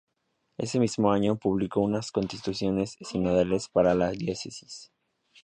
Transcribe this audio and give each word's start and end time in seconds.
Ese 0.57 0.79
mismo 0.79 1.11
año 1.11 1.35
publicó 1.35 1.81
unas 1.81 2.11
constituciones 2.11 2.97
sinodales 3.01 3.69
para 3.69 3.93
la 3.93 4.09
diócesis. 4.09 4.91